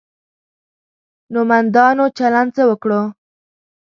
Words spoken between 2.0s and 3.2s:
چلند څه وکړو.